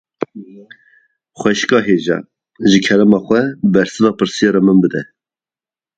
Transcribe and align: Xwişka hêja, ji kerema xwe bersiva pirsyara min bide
Xwişka 1.39 1.79
hêja, 1.87 2.17
ji 2.69 2.79
kerema 2.85 3.19
xwe 3.25 3.41
bersiva 3.73 4.11
pirsyara 4.17 4.61
min 4.65 4.77
bide 4.83 5.01